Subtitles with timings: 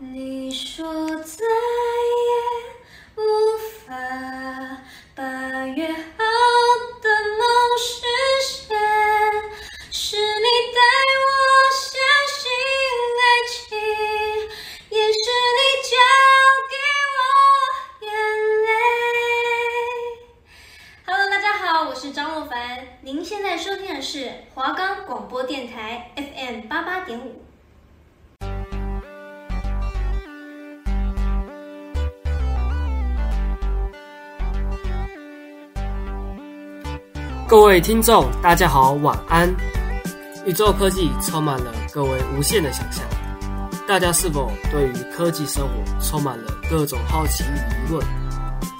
[0.00, 1.20] 你说
[37.58, 39.52] 各位听众，大家好，晚安。
[40.46, 43.04] 宇宙科技充满了各位无限的想象，
[43.84, 47.56] 大家是否对于科技生活充满了各种好奇与
[47.90, 48.06] 疑问？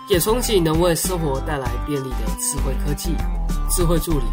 [0.09, 3.17] 也憧憬能为生活带来便利的智慧科技、
[3.69, 4.27] 智慧助理。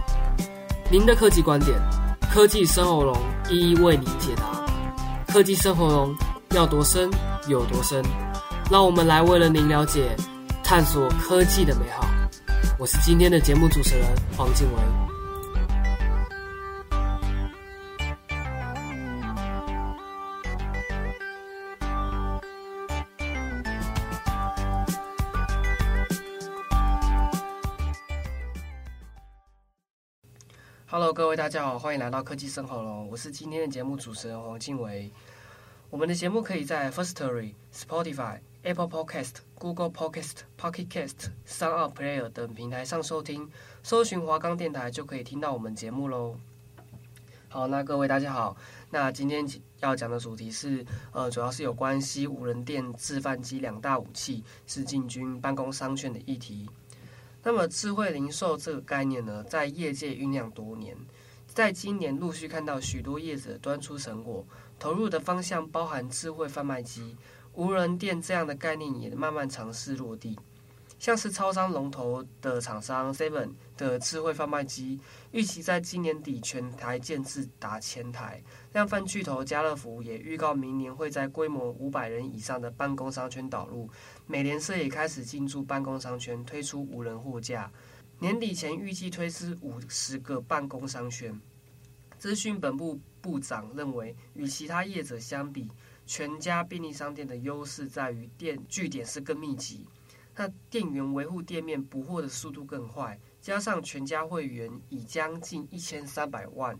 [0.91, 1.75] 您的科技观点，
[2.31, 3.17] 科技生活龙
[3.50, 4.64] 一一为您解答。
[5.34, 6.16] 科技生活龙
[6.52, 7.09] 要多深
[7.48, 8.00] 有多深，
[8.70, 10.16] 让我们来为了您了解、
[10.64, 12.05] 探索科技的美好。
[12.78, 14.81] 我是今天的节目主持人黄静维。
[30.86, 33.08] Hello，各位大家好，欢迎来到科技生活龙。
[33.09, 35.09] 我是今天的节目主持人黄静维。
[35.90, 43.49] 我们的节目可以在 Firstory、Spotify、Apple Podcast、Google Podcast、Pocket Cast、Sound Player 等平台上收听，
[43.81, 46.38] 搜寻华冈电台就可以听到我们节目喽。
[47.49, 48.55] 好，那各位大家好，
[48.91, 49.44] 那今天
[49.80, 56.69] 要讲的主题是，呃，主要是有关系无人店、制贩机两大武器是进军办公商圈的议题。
[57.41, 60.95] 那么，智慧零售这个概念呢，在业界酝酿多年，
[61.47, 64.45] 在今年陆续看到许多业者端出成果，
[64.77, 67.17] 投入的方向包含智慧贩卖机。
[67.56, 70.38] 无人店这样的概念也慢慢尝试落地，
[71.00, 75.00] 像是超商龙头的厂商 Seven 的智慧贩卖机，
[75.31, 78.44] 预期在今年底全台建置达千台。
[78.74, 83.90] 量贩巨头家乐福也预告明年会在规模五百人以上的办公商圈导入。
[84.28, 87.72] 美联社也开始进驻办公商圈，推出无人货架。
[88.19, 91.40] 年底前预计推出五十个办公商圈。
[92.18, 95.69] 资讯本部部长认为，与其他业者相比，
[96.05, 99.88] 全家便利商店的优势在于店据点是更密集，
[100.35, 106.79] 那店员维护店面补货的速度更快，加上全家会员已将近一千三百万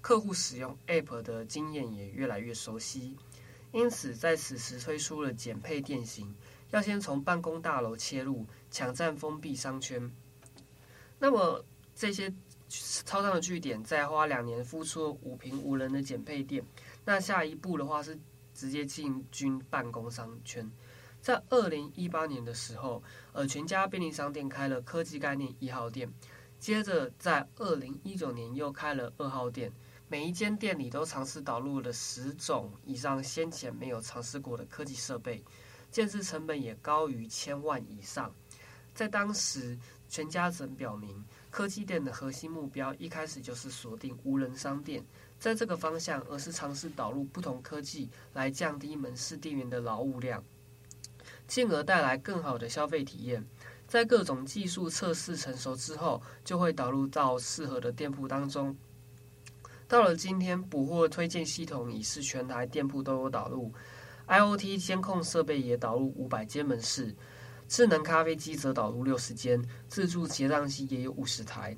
[0.00, 3.16] 客户使用 App 的经验也越来越熟悉，
[3.72, 6.34] 因此在此时推出了减配店型，
[6.70, 10.10] 要先从办公大楼切入，抢占封闭商圈。
[11.18, 12.32] 那么这些
[12.68, 16.64] 超商的据点再花两年孵出五坪无人的减配店，
[17.04, 18.18] 那下一步的话是。
[18.62, 20.70] 直接进军办公商圈，
[21.20, 23.02] 在二零一八年的时候，
[23.32, 26.08] 呃，全家便利商店开了科技概念一号店，
[26.60, 29.72] 接着在二零一九年又开了二号店，
[30.06, 35.42] 每一间店里都尝试导入了十种以上先前没有尝试过的科技设备，
[35.90, 38.32] 建设成本也高于千万以上。
[38.94, 39.76] 在当时，
[40.12, 45.02] 全家曾表明，科技店的核心目标一开始就是锁定无人商店。
[45.38, 50.44] 在这个方向，而是尝试导入不同科技来降低门市店员的劳务量，
[51.48, 53.42] 进而带来更好的消费体验。
[53.88, 58.76] 在各种技术测试成熟之后，就会导入到适合的店铺当中。
[59.88, 63.72] 到了今天，补货推荐系统已是全台店铺都有导入
[64.28, 67.16] ，IoT 监控设备也导入五百间门市，
[67.72, 71.74] 智能咖啡机则导入六十间，自助结账机也有五十台。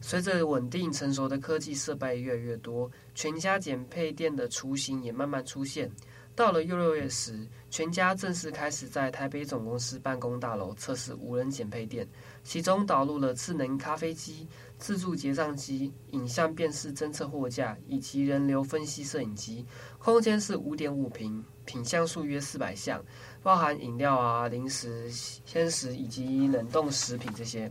[0.00, 5.88] 随着稳定成熟的科技设备越来越多，全家减配店的雏形也慢慢出现。
[6.34, 12.04] 到了六六月时，全家正式开始在台北总公司办公大楼测试无人减配店，
[12.42, 14.48] 其中导入了智能咖啡机、
[14.78, 19.64] 自助结账机、影像辨识侦测货架以及人流分析摄影机。
[19.98, 23.02] 空间是五点五平，品项数约四百项，
[23.42, 27.70] 包含饮料啊、零食、鲜食以及冷冻食品这些。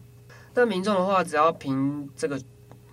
[0.54, 2.42] 那民众的话，只要凭这个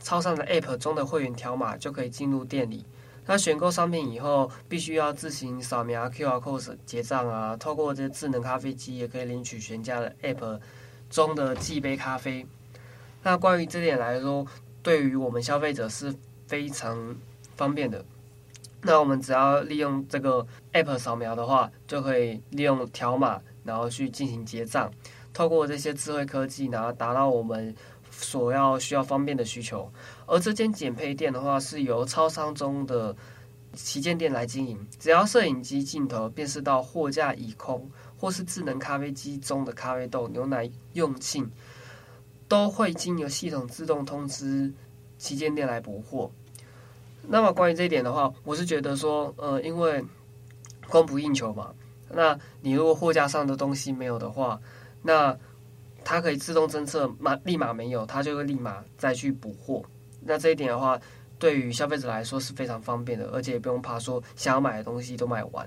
[0.00, 2.84] 超商的 App 中的会员条码就可以进入店里。
[3.24, 7.56] 那选购商品以后，必须要自行扫描 QR code 结账啊。
[7.56, 10.60] 透过这智能咖啡机，也可以领取全家的 App
[11.08, 12.44] 中的寄杯咖啡。
[13.22, 14.46] 那关于这点来说，
[14.82, 16.14] 对于我们消费者是
[16.46, 17.16] 非常
[17.56, 18.04] 方便的。
[18.82, 24.92] 那我们只要利用这个 App 扫描的话，就可以利用条码，然后去进行结账。
[25.32, 27.74] 透过这些智慧科技，然后达到我们
[28.10, 29.88] 所要需要方便的需求。
[30.26, 33.14] 而这间减配店的话，是由超商中的
[33.72, 37.88] 旗舰店来经营，只要摄影机镜头辨识到货架已空，
[38.18, 41.48] 或是智能咖啡机中的咖啡豆、牛奶用罄，
[42.52, 44.70] 都会经由系统自动通知
[45.16, 46.30] 旗舰店来补货。
[47.26, 50.04] 那么关于这一点的话，我是觉得说，呃，因为
[50.86, 51.72] 供不应求嘛，
[52.10, 54.60] 那你如果货架上的东西没有的话，
[55.00, 55.34] 那
[56.04, 59.82] 它可以自动侦测，马立马没有，它就会立马再去补货。
[60.20, 61.00] 那这一点的话，
[61.38, 65.66] 对于消费者来说是非常方便的，而且也不用怕说想要买的东西都买完。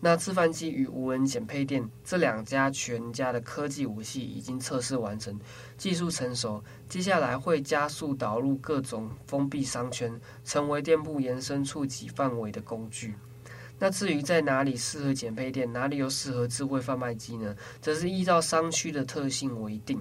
[0.00, 5.36] 那制饭机与无人检配店这两家全家的科技武器已经测试完成，
[5.76, 13.16] 技术成熟，接下来会加速导入各种封闭商圈，成为店铺延伸触及范围的工具。
[13.80, 17.56] 那至于在哪里适合检配店，哪里又适合智慧贩卖机呢？
[17.80, 20.00] 则是依照商区的特性为定。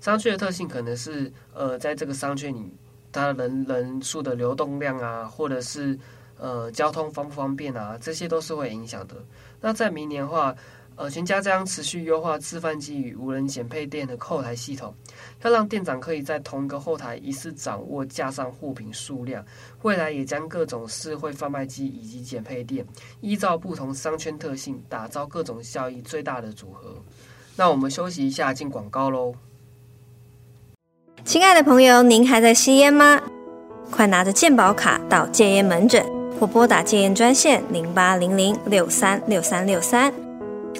[0.00, 2.72] 商区的特性可能是，呃，在这个商圈里，
[3.12, 5.98] 它人人数的流动量啊，或者是。
[6.38, 7.98] 呃，交通方不方便啊？
[8.00, 9.16] 这些都是会影响的。
[9.60, 10.54] 那在明年的话，
[10.94, 14.92] 呃，全家将持续优化制贩机与无人检配店的后台系统，
[15.42, 19.44] 要让店长可以在同一个后台一次掌握架上货品数量。
[19.82, 22.84] 未来也将各种智慧贩卖机以及检配店，
[23.20, 26.96] 依照不同商圈特性，打造各种效益最大的组合。
[27.54, 29.34] 那我们休息一下，进广告喽。
[31.24, 33.20] 亲爱的朋友，您还在吸烟吗？
[33.90, 36.17] 快拿着健保卡到戒烟门诊。
[36.38, 40.12] 或拨打戒烟专线零八零零六三六三六三。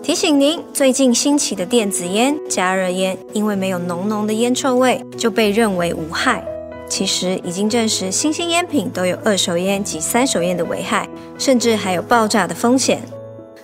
[0.03, 6.45] 提醒您，最近兴起的电子烟、加热烟，因为没有浓浓的烟臭味，就被认为无害。
[6.89, 11.09] 其实已经证实，新兴烟品都有二手烟及三手烟的危害，
[11.39, 13.03] 甚至还有爆炸的风险。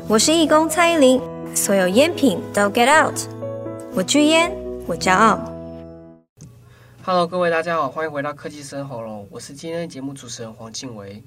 [0.08, 1.20] 我是义工蔡依林，
[1.54, 3.14] 所有烟品都 get out。
[3.94, 4.52] 我拒烟，
[4.86, 5.38] 我骄傲。
[7.02, 11.22] Hello，各位大家好，欢迎回到科技生活喽，我是今天的节目主持人黄静维。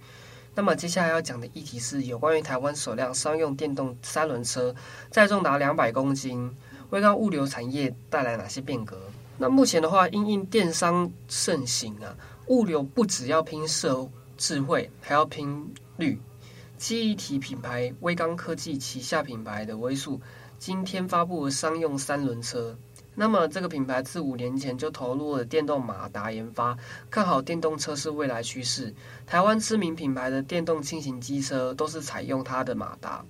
[0.57, 4.73] 那么接下来要讲的议题是有关于台湾首辆商用电动三轮车，
[5.11, 6.51] 载重达两百公斤，
[6.89, 8.99] 为让物流产业带来哪些变革？
[9.37, 12.17] 那目前的话，因应电商盛行啊，
[12.47, 16.19] 物流不只要拼社智慧，还要拼绿。
[16.75, 20.19] 记忆体品牌威刚科技旗下品牌的威速，
[20.57, 22.75] 今天发布了商用三轮车。
[23.19, 26.77] 那么，这个品牌自五年前就投入了电动马达研发，
[27.09, 28.93] 看好电动车是未来趋势。
[29.25, 33.25] 台湾知名品牌的电动轻型机车都是采用它的马达。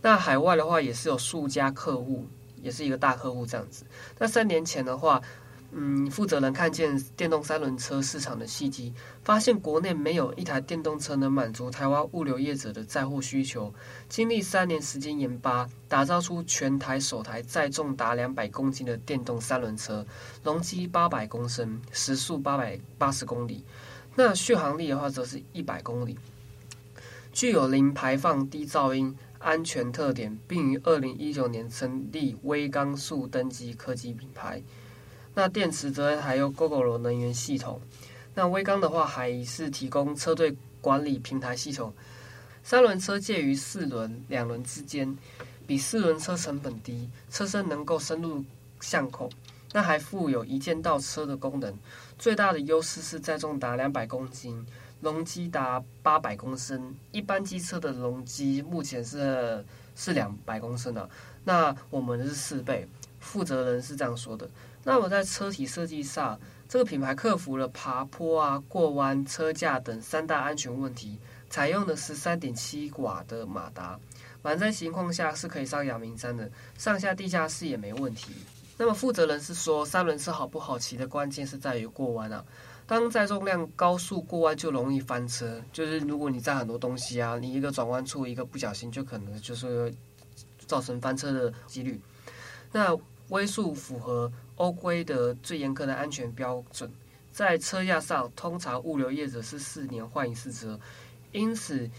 [0.00, 2.24] 那海外的话，也是有数家客户，
[2.62, 3.84] 也是一个大客户这样子。
[4.16, 5.20] 那三年前的话，
[5.74, 8.92] 嗯，负责人看见电动三轮车市场的契机，
[9.24, 13.72] 发现国内没有一台电动车能满足台湾物流业者的载货需求。
[14.06, 20.04] 经历三年时间研发，打造出全台首台载重达两百公斤的电动三轮车，
[20.44, 23.64] 容积八百公升，时速八百八十公里。
[24.14, 26.18] 那续航力的话，则是一百公里。
[27.32, 34.62] 具有零排放、低噪音、安全特点，并于二零一九年成立威刚速登机科技品牌。
[35.34, 37.80] 那电池则还有 Gogoro 能源系统。
[38.34, 41.92] 那威刚的话还是提供车队管理平台系统。
[42.64, 45.16] 三轮车介于四轮、两轮之间，
[45.66, 48.44] 比四轮车成本低，车身能够深入
[48.80, 49.28] 巷口。
[49.72, 51.74] 那还附有一键倒车的功能。
[52.18, 54.64] 最大的优势是载重达两百公斤，
[55.00, 56.94] 容积达八百公升。
[57.10, 59.64] 一般机车的容积目前是
[59.96, 61.08] 是两百公升的，
[61.44, 62.86] 那我们是四倍。
[63.18, 64.48] 负责人是这样说的。
[64.84, 73.98] 那么在车体设计上，这个品牌克服了爬坡啊、过弯、车架等三大安全问题，采用的是三点七瓦的马达，
[74.42, 78.32] 满载情况下是可以上阳明山的，上下地下室也没问题。
[78.76, 82.44] 那么负责人是说，三轮车好不好骑的关键是在于过弯啊。
[82.84, 89.94] 当载重量高速过弯就容易翻车，就是如果你载很多东西啊，你一个转弯处一个不小心就可能就是
[90.66, 92.00] 造成翻车的几率。
[92.72, 92.98] 那
[93.28, 94.30] 威速符合
[94.62, 96.88] 欧规的最严格的安全标准，
[97.32, 100.78] 在车架上，通常物流业者是四年换一次车，
[101.32, 101.90] 因此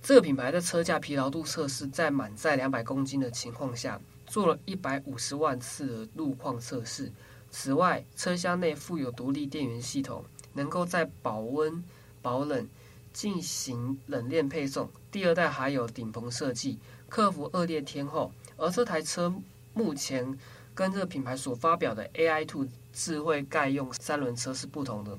[0.00, 7.10] 这个品牌的车架疲劳度测试在满载两百公斤的情况下，做了一百五十万次的路况测试。
[7.50, 11.82] 此外，车厢内附有独立电源系统，能够在保温
[12.22, 12.68] 保冷
[13.12, 14.88] 进行冷链配送。
[15.10, 16.78] 第二代还有顶棚设计，
[17.08, 19.34] 克服恶劣天候，而这台车。
[19.76, 20.38] 目前
[20.74, 25.16] 跟这个品牌所发表的 AI Two 智慧概用三轮车是不同的。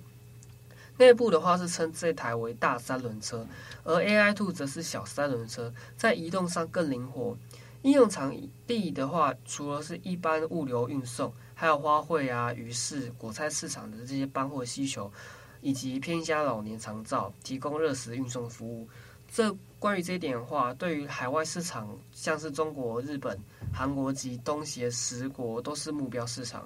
[0.98, 3.48] 内部的话是称这台为大三轮车，
[3.84, 7.38] 而 AI Two 则是小三轮车，在移动上更灵活。
[7.82, 8.36] 应用场
[8.68, 15.12] 地的话，除了是一般物流运送，还有花卉啊、鱼市、果菜市场的这些搬货需求。
[15.62, 18.88] 以及偏乡老年长照提供热食运送服务。
[19.36, 23.38] 这关于这一点的话，对于海外市场，像是中国、日本、
[23.74, 26.66] 韩国及东协十国都是目标市场。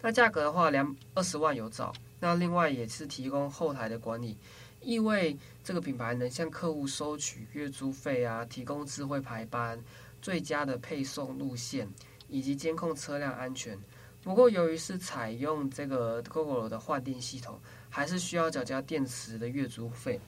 [0.00, 1.92] 那价格的话，两二十万有找。
[2.20, 4.36] 那另外也是提供后台的管理，
[4.80, 9.76] 意味这个品牌能向客户收取月租费啊，提供智慧排班、
[10.22, 11.88] 最佳的配送路线
[12.28, 13.76] 以及监控车辆安全。
[14.22, 17.58] 不过由于是采用这个 Gogoro 的换电系统，
[17.90, 20.20] 还是需要缴交电池的月租费。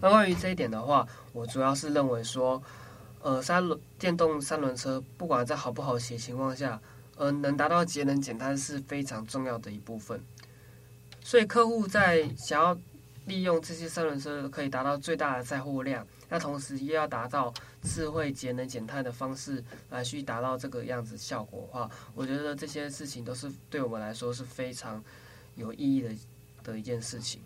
[0.00, 2.62] 那关于这一点的话，我主要是认为说，
[3.20, 6.80] 呃，三轮电动三轮车不管在好不好骑的情况下，
[7.16, 10.18] 呃，能达到节能减碳是非常重要的一部分。
[11.22, 12.76] 所以客户在想要
[13.26, 17.52] 利用这些三轮车可以达到最大的载货量，那同时又要达到
[17.82, 25.04] 智慧节能减碳的方式来去达到这个样子效果的话，我觉得这些事情都是对我们来说是非常
[25.56, 26.10] 有意义的
[26.64, 27.42] 的一件事情。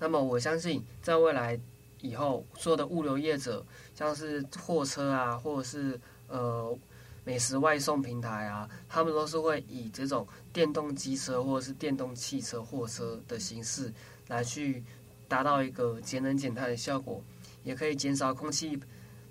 [0.00, 1.60] 那么我相信，在未来
[2.00, 3.62] 以后，所有的物流业者，
[3.94, 6.76] 像是货车啊，或者是呃
[7.22, 13.92] 美食外送平台啊，他们都是会以这种电动机车或者是电动汽车货车的形式
[14.28, 14.82] 来去
[15.28, 17.22] 达到一个节能减碳的效果，
[17.62, 18.80] 也可以减少空气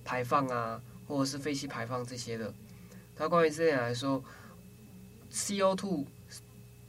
[0.05, 2.53] 排放啊，或者是废气排放这些的。
[3.17, 4.23] 那关于这点来说
[5.33, 6.05] ，CO2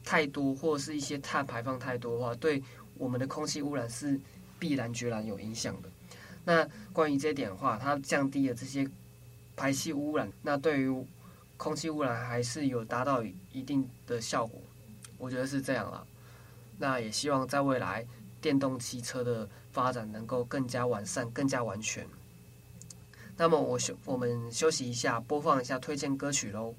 [0.04, 2.62] 太多或者是一些碳排放太多的话，对。
[3.00, 4.20] 我们的空气污染是
[4.58, 5.88] 必然决然有影响的。
[6.44, 8.86] 那关于这点的话，它降低了这些
[9.56, 11.06] 排气污染，那对于
[11.56, 14.60] 空气污染还是有达到一定的效果。
[15.16, 16.06] 我觉得是这样了。
[16.78, 18.06] 那也希望在未来
[18.40, 22.06] 电动汽车的发展能够更加完善、更加完全。
[23.36, 26.74] 那么我休我们休息一下，播放一下推荐歌曲喽。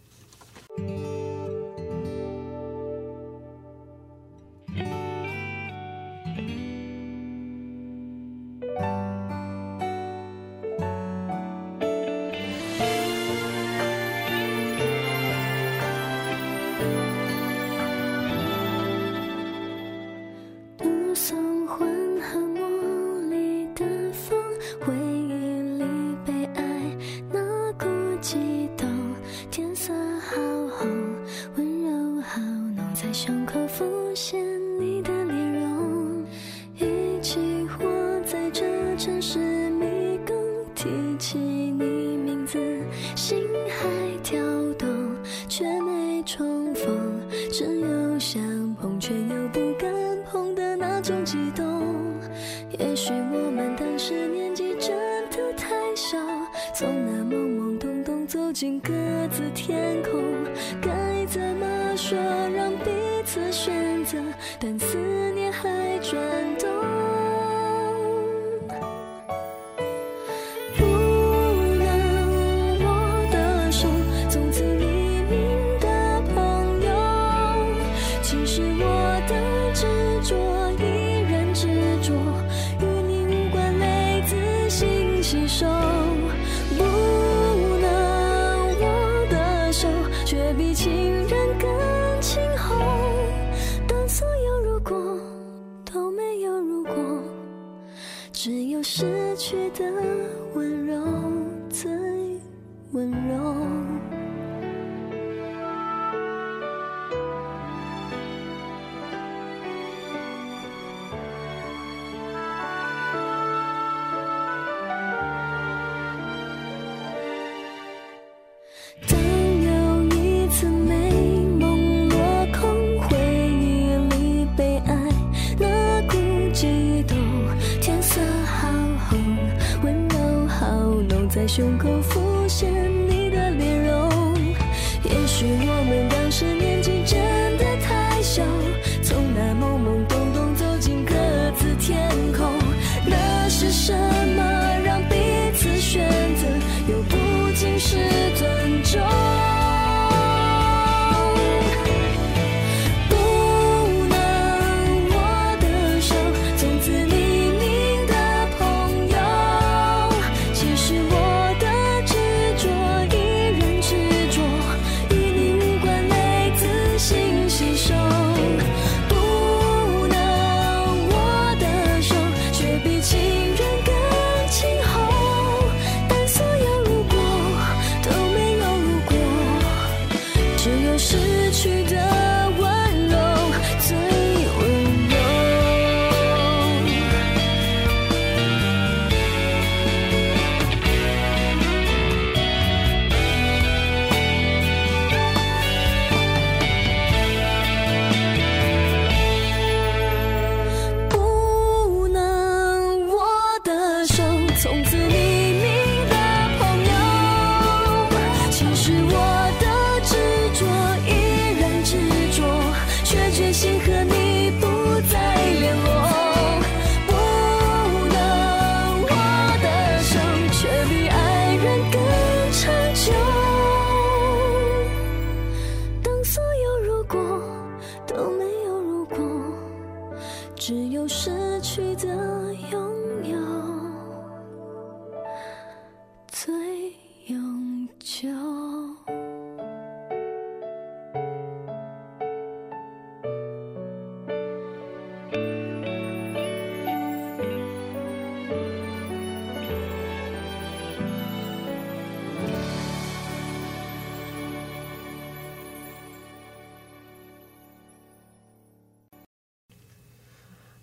[58.51, 58.91] 走进各
[59.29, 60.21] 自天空
[60.81, 62.19] 该怎么说
[62.53, 62.91] 让彼
[63.23, 64.17] 此选择？
[64.59, 65.30] 但思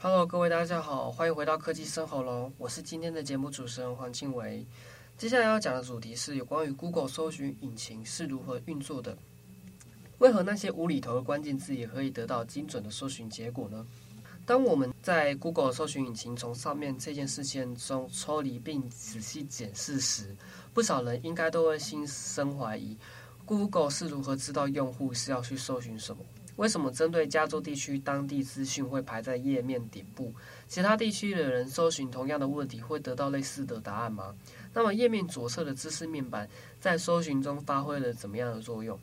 [0.00, 4.64] Hello，各位大家好，欢迎回到科技生喉咙，我是今天的节目主持人黄庆维。
[5.16, 9.18] 接下来要讲的主题是有关于 Google 搜寻引擎是如何运作的，
[10.18, 13.84] 为何那些无厘头的关键字也可以得到精准的搜寻结果呢？
[14.46, 20.32] 当我们在 Google 搜寻引擎从上面这件事件中抽离并仔细检视时，
[20.72, 22.96] 不少人应该都会心生怀疑
[23.44, 26.22] ：Google 是如何知道用户是要去搜寻什么？
[26.58, 30.34] 为什么针对加州地区当地资讯会排在页面顶部？
[30.66, 34.34] 其他地区的人搜寻同样的问题会得到类似的答案吗？
[34.74, 36.48] 那么页面左侧的知识面板
[36.80, 38.98] 在搜寻中发挥了怎么样的作用？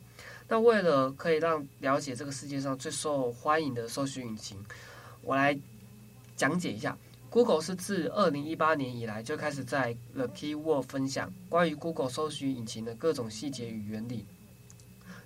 [0.46, 4.62] 那为了可以让了解这个世界上最受欢迎的搜寻引擎，
[5.22, 5.58] 我来
[6.36, 6.96] 讲解一下。
[7.30, 14.26] Google 是自二零一八年以来就开始在 The Keyword 分享关于 Google 搜寻引擎的各种细节与原理。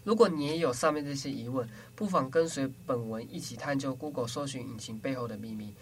[0.05, 5.75] 如果你也有上面这些疑问，不妨跟随本文一起探究 Google 搜寻引擎背后的秘密。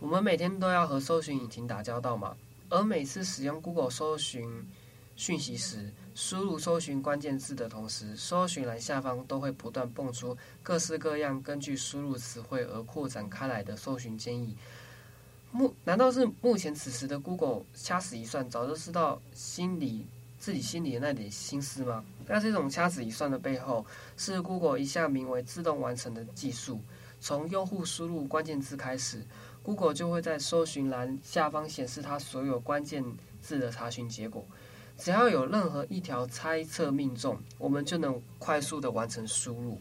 [0.00, 2.36] 我们每天都要和搜寻引擎打交道嘛，
[2.68, 4.66] 而每次使用 Google 搜寻
[5.16, 14.56] 讯息时，输入搜寻关键字的同时，搜寻栏下方都会不断蹦出各式各样根据输入词汇而扩展开来的搜寻建议。
[15.52, 20.04] 目难道是目前此时的 Google 掐指一算，早就知道心里
[20.38, 22.04] 自己心里的那点心思吗？
[22.26, 23.84] 那这种掐指一算的背后，
[24.16, 26.80] 是 Google 一项名为自动完成的技术。
[27.20, 29.24] 从用户输入关键字开始
[29.62, 33.02] ，Google 就会在搜寻栏下方显示它所有关键
[33.40, 34.44] 字的查询结果。
[34.98, 39.80] 只要有任何一条猜测命中，我们就能快速的完成输入。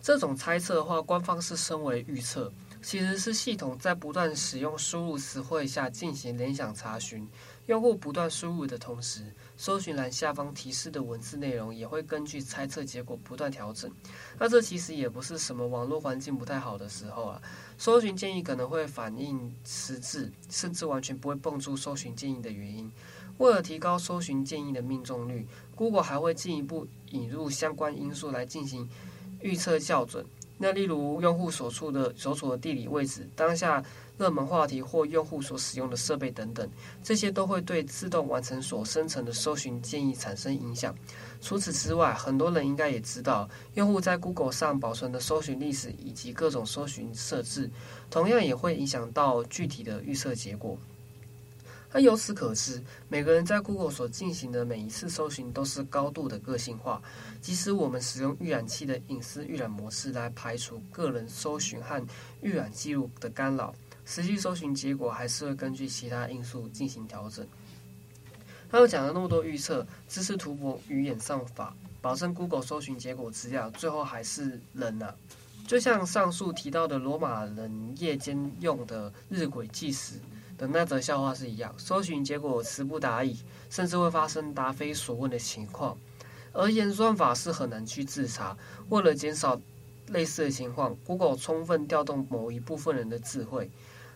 [0.00, 7.26] 这种猜测的话，官方是称为预测，其实是系统在不断使用输入词汇下进行联想查询。
[7.66, 13.90] 用户不断输入的同时，搜寻栏下方提示的文字内容也会根据猜测结果不断调整。
[14.38, 17.42] 那这其实也不是什么网络环境不太好的时候啊，
[17.78, 22.90] 搜寻建议可能会反映迟滞，甚至完全不会蹦出搜寻建议的原因。
[23.38, 25.46] 为了提高搜寻建议的命中率
[25.76, 28.88] ，Google 还会进一步引入相关因素来进行
[29.40, 30.26] 预测校准。
[30.62, 33.82] 那例如用户所处的所处的地理位置、当下
[34.16, 36.70] 热门话题或用户所使用的设备等等，
[37.02, 40.94] 这些都会对自动完成所生成的搜寻建议产生影响。
[41.40, 47.68] 除此之外，很多人应该也知道，用户在 Google 上保存的搜寻历史以及各种搜寻设置，
[48.08, 50.78] 同样也会影响到具体的预测结果。
[51.94, 57.02] 那由此可知，每个人在 Google 所进行的每一次搜寻都是高度的个性化。
[57.42, 62.02] 即使我们使用预览器的隐私预览模式来排除个人搜寻和
[62.40, 63.74] 预览记录的干扰，
[64.06, 67.46] 实际搜寻结果还是会根据其他因素进行调整。
[68.70, 75.14] 那我讲了那么多预测、知识图谱与演算法，保证 Google 搜寻结果资料，最后还是人呐、啊。
[75.66, 80.14] 就像上述提到的罗马人夜间用的日晷计时。
[80.62, 83.36] 的那则笑话是一样，搜寻结果词不达意，
[83.68, 85.98] 甚至会发生答非所问的情况，
[86.52, 88.56] 而演算法是很难去自查。
[88.88, 89.60] 为了减少
[90.06, 93.68] 类似的情况，Google 充分调动某一部分人的智慧。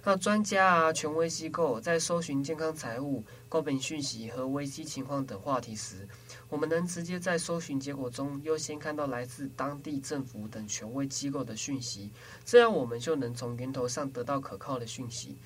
[0.05, 6.07] 那专家啊、权威机构在搜寻健康、财务、公民讯息和危机情况等话题时，
[6.49, 12.13] 我们能直接在搜寻结果中优先看到来自当地政府等权威机构的讯息，
[12.45, 15.37] 这样我们就能从源头上得到可靠的讯息。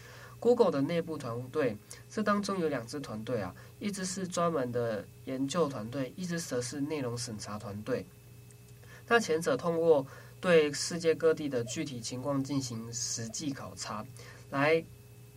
[0.40, 1.76] Google 的内部团队，
[2.10, 8.04] 这当中有两支团队啊，一支是专门的研究团队，一支则是内容审查团队。
[9.06, 10.06] 那前者通过
[10.40, 14.04] 对世界各地的具体情况进行实际考察，
[14.48, 14.82] 来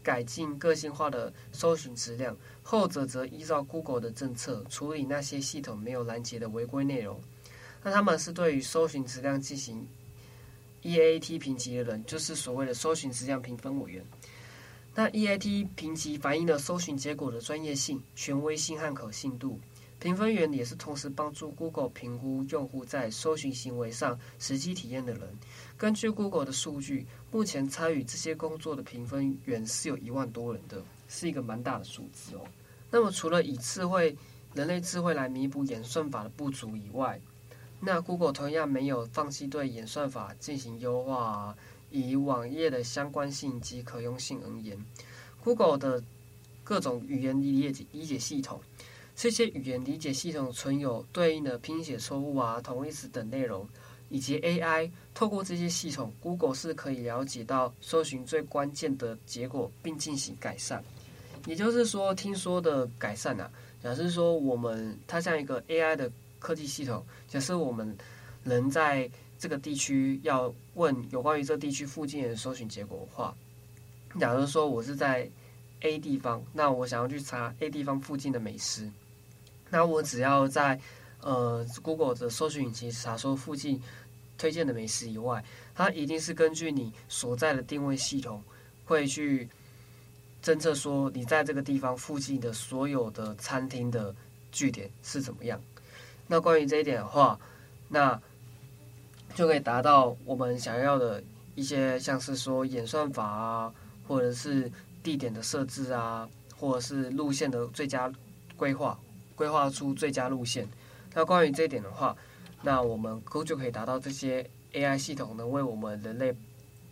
[0.02, 7.20] 改进个性化的搜寻质量；后者则依照 Google 的政策处理那些系统没有拦截的违规内容。
[7.84, 9.86] 那他们是对于搜寻质量进行
[10.84, 14.06] EAT 评级的人，就是所谓的搜寻质量评分委员。
[14.96, 19.60] 那 EAT 评级反映了搜寻结果的专业性、权威性和可信度。
[20.00, 25.22] 评分员也是同时帮助 Google 评估用户在搜寻行为上实际体验的人。
[25.78, 32.42] 根据 Google 的数据，目前参与这些工作的评分员是有一万多人的，是一个蛮大的数字哦。
[32.92, 34.16] 那么，除了以智慧、
[34.54, 37.20] 人类智慧来弥补演算法的不足以外，
[37.80, 41.58] 那 Google 同样没有放弃对演算法进行优化啊。
[41.94, 44.76] 以网页的相关性及可用性而言
[45.44, 46.04] ，Google 的
[46.64, 48.60] 各种语言理解理解系统，
[49.16, 53.70] 这些语言理解系统存有对应的拼写错误啊、同义词等内容，
[54.10, 54.90] 以及 AI。
[55.14, 60.84] 透过这些系统，Google 是可以了解到搜寻最关键的结果，并进行改善。
[61.46, 63.52] 也就是说，听说的改善啊，
[63.84, 67.96] 假设说我们它像一个 AI 的科技系统，假设我们
[68.44, 69.08] 人在。
[69.44, 73.36] 这个地区要问有关于这地区附近的搜寻结果的话，
[74.18, 75.30] 假如说我是在
[75.82, 78.90] A 地方，那我想要去查 A 地方附近的美食，
[79.70, 80.80] 那我只要在
[81.20, 83.82] 呃 Google 的搜寻引擎查说附近
[84.38, 85.44] 推荐的美食以外，
[85.76, 88.42] 它一定是根据你所在的定位系统
[88.86, 89.50] 会去
[90.42, 94.16] 侦测说你在这个地方附近的所有的餐厅的
[94.54, 95.62] 据点是怎么样。
[96.28, 97.38] 那关于这一点的话，
[97.90, 98.18] 那
[99.36, 101.24] 就可以达到我们想要的
[101.56, 103.74] 一些，像是说演算法啊，
[104.08, 108.12] 或者是地点的设置啊，或者是路线的最佳
[108.56, 109.00] 规划，
[109.36, 110.68] 规划出最佳路线。
[111.14, 112.16] 那关于这一点的话，
[112.62, 116.36] 那我们就可以达到这些 AI 系统能为我们人类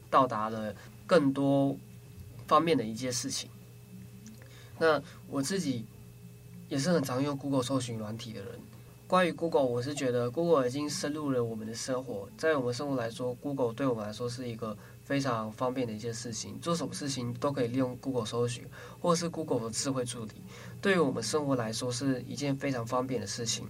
[0.09, 0.73] 到达了
[1.05, 1.77] 更多
[2.47, 3.49] 方面的一件事情。
[4.79, 5.85] 那我自己
[6.69, 8.59] 也是很常用 Google 搜寻软体的人。
[9.11, 12.29] 关于 Google，我是觉得 Google 已经深入了我们的生活。
[12.37, 16.57] 在我们生活来说，Google 对我们来说是一个非常方便的一件事情。
[16.61, 18.63] 做什么事情都可以利用 Google 搜寻，
[19.01, 20.31] 或是 Google 的智慧助理，
[20.81, 23.67] 对于我们生活来说是一件非常方便的事情。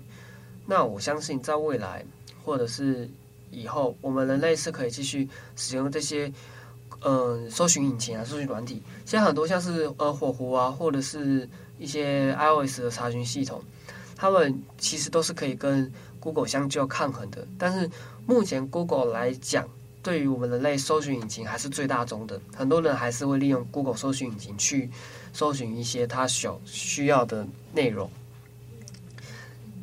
[0.68, 2.06] 那我相信，在未来
[2.46, 3.10] 或者是
[3.50, 6.32] 以后，我们人类是可以继续使用这些，
[7.00, 8.84] 嗯、搜寻引擎啊，搜寻软体。
[9.06, 11.50] 现在很多像是呃火狐啊，或者是
[11.80, 13.60] 一些 iOS 的查询系统。
[14.22, 17.90] 他们其实都是可以跟 Google 相较抗衡的，但是
[18.28, 19.68] 目前 Google 来讲，
[20.04, 22.40] 对于我们人类搜寻引擎还是最大宗的。
[22.56, 24.92] 很多人还是会利用 Google 搜寻引擎去
[25.34, 28.08] 搜寻一些他所需要的内容。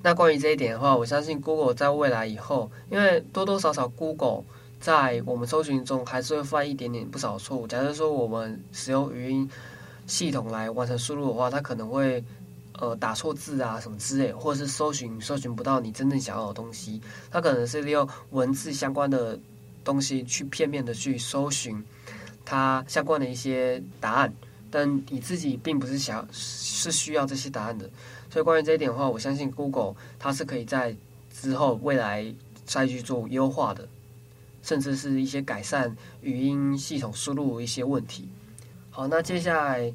[0.05, 4.45] 那关于这一点的话，我相信 Google 在未来以后，因为多多少少 Google
[4.79, 7.67] 在我们搜寻中还是会犯一点点不少错误。
[7.67, 9.51] 假设说我们使用语音
[10.07, 12.23] 系统来完成输入的话，它可能会。
[12.81, 19.37] 呃，打错字啊，什么之类，或者是搜寻搜寻不到你真正想要的东西，它可能是利用文字相关的
[19.83, 21.85] 东西去片面的去搜寻
[22.45, 24.33] 它相关的一些答案，
[24.71, 27.91] 但你自己并不是想是需要这些答案的。
[28.31, 30.95] 所以关于这一点的话，我相信 Google 它是可以在
[31.33, 32.33] 之后未来
[32.65, 33.89] 再去做优化的，
[34.63, 38.29] 甚至是一些改善语音系统输入一些问题。
[38.91, 39.93] 好，那接下来。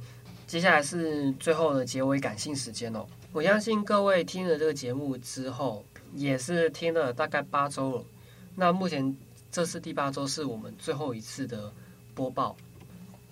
[0.53, 3.03] 接下来是最后的结尾感性时间哦。
[3.31, 8.05] 我相信各位听了这个节目之后，也是听了大概八周了。
[8.53, 9.17] 那目前
[9.51, 11.73] 这是第八周，是我们最后一次的
[12.13, 12.55] 播报，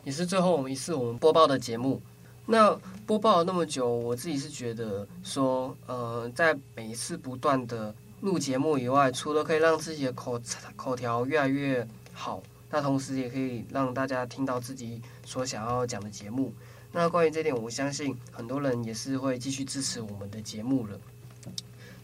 [0.04, 2.02] 也是最后一次我们播报的节目。
[2.48, 10.42] 那播报了那么久，我自己是觉得说，呃，在每一次不断的录节目以外，除了可以让自己的口
[10.76, 16.52] 口条越来越好，那同时也可以让大家听到自己所想要讲的节目。
[16.94, 21.00] 那关于这点，我相信很多人也是会继续支持我们的节目了。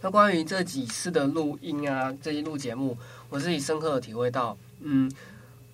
[0.02, 2.97] 那关于这几次的录音啊，这一录节目，
[3.30, 5.12] 我自己深刻的体会到，嗯，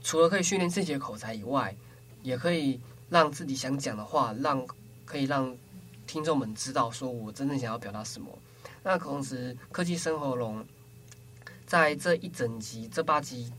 [0.02, 1.76] 除了可以训练自己的口才以外，
[2.23, 4.65] 也可以让自己想讲的话，让
[5.06, 5.56] 可以让
[6.08, 8.28] 听众们知道，说我真正想要表达什么。
[8.82, 10.65] 那同时，科技生活龙
[11.67, 13.52] 在这一整集这八集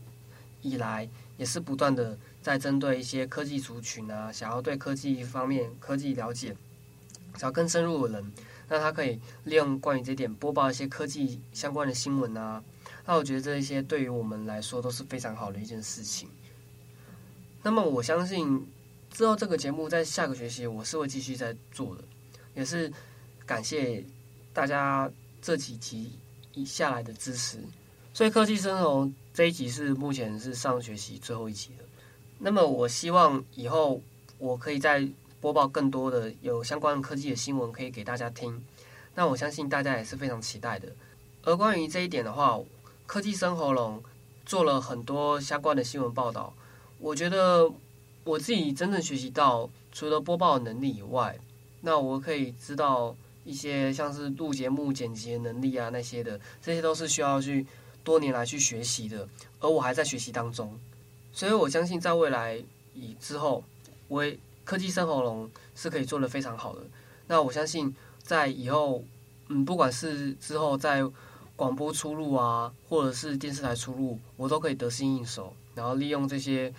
[0.61, 2.17] 以来，也是不断的。
[2.45, 6.55] 在针对一些科技族群啊，想要对科技方面科技了解，
[7.33, 8.31] 想要更深入的人，
[8.69, 12.63] 那他可以利用关于这点播报一些科技相关的新闻啊。
[13.03, 16.29] 那我觉得这一些对于我们来说都是非常好的一件事情。
[17.63, 18.63] 那么我相信
[19.09, 22.03] 之后这个节目在下个学期我是会继续在做的，
[22.53, 22.93] 也是
[23.43, 24.03] 感谢
[24.53, 26.11] 大家这几集
[26.53, 27.57] 以下来的支持。
[28.13, 31.84] 所以科技深喉咙这一集是目前是上学期最后一集了。
[32.37, 34.01] 那么，我希望以后
[34.37, 35.07] 我可以再
[35.39, 38.63] 播报更多的有相关科技的新闻，可以给大家听。
[39.15, 40.89] 那我相信大家也是非常期待的。
[41.43, 42.59] 而关于这一点的话，
[43.05, 44.03] 科技生喉咙
[44.45, 46.53] 做了很多相关的新闻报道。
[46.99, 47.71] 我觉得
[48.23, 51.37] 我自己真正学习到，除了播报能力以外，
[51.81, 57.65] 那我可以知道一些像是录节目、剪辑能力啊，那些的，这些都是需要去
[58.03, 59.27] 多年来去学习的。
[59.59, 60.77] 而我还在学习当中。
[61.35, 63.61] 所以，我相信在未来以之后，
[64.07, 64.23] 我
[64.63, 66.81] 科技生喉咙是可以做得非常好的。
[67.27, 67.93] 那我相信，
[68.23, 69.03] 在以后，
[69.49, 71.03] 嗯，不管是之后在
[71.57, 75.53] 广播出入啊，或者是电视台出入，我都可以得心应手。
[75.75, 76.73] 然后利用这些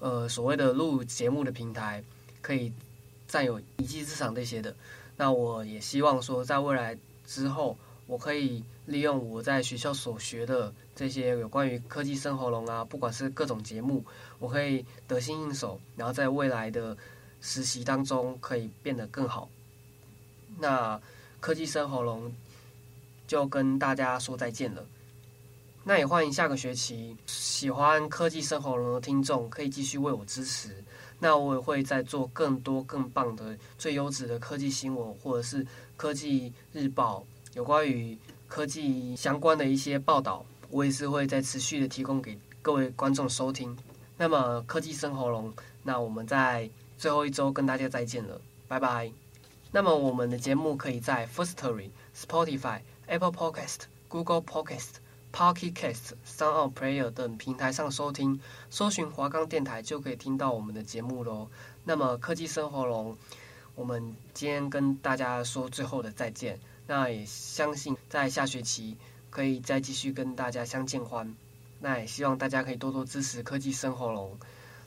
[0.00, 2.02] 呃所谓的录节目的平台，
[2.42, 2.72] 可以
[3.28, 4.74] 占有一技之长这些的。
[5.16, 7.76] 那我也希望说，在未来之后，
[8.08, 14.04] 我可以利用我在学校所学的这些有关于科技生喉咙啊，不管是各种节目，
[14.38, 16.94] 我可以得心应手，然后在未来的
[17.40, 19.48] 实习当中可以变得更好。
[20.58, 21.00] 那
[21.40, 22.30] 科技生喉咙
[23.26, 24.84] 就跟大家说再见了。
[25.84, 30.84] 那也欢迎下个学期喜欢科技生喉咙的听众可以继续为我支持。
[31.18, 43.76] 那我也会再做更多更棒的、最优质的科技新闻，或者是科技日报，有关于科技相关的一些报道，我也是会再持续的提供给各位观众收听。
[44.16, 45.52] 那么科技生喉咙，
[45.82, 49.12] 那我们在最后一周跟大家再见了，拜拜。
[49.72, 55.00] 那么我们的节目可以在 Firstory、Spotify、Apple Podcast、Google Podcast。
[55.32, 61.48] Pocket Cast、Sound Player 等平台上收听，搜寻华冈电台就可以听到我们的节目喽。
[61.84, 63.16] 那么科技生喉咙，
[63.76, 66.58] 我们今天跟大家说最后的再见。
[66.88, 68.96] 那也相信在下学期
[69.30, 71.34] 可以再继续跟大家相见欢。
[71.78, 74.36] 那也希望大家可以多多支持科技生活龙，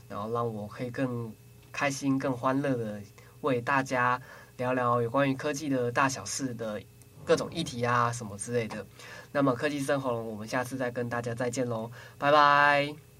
[0.08, 1.34] 然后让我可以更
[1.72, 3.02] 开心、更欢乐的
[3.42, 4.22] 为大家
[4.58, 6.82] 聊聊有关于科技的大小事的
[7.26, 8.86] 各种议题啊什么之类的。
[9.32, 13.13] 那么科技生活龙，我们下次再跟大家再见喽，拜拜。